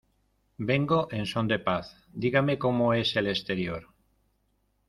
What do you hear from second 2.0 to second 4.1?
Dígame como es el exterior.